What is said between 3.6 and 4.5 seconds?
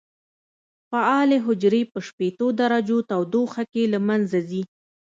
کې له منځه